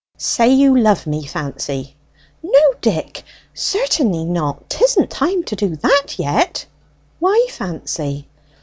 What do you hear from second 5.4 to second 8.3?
to do that yet." "Why, Fancy?"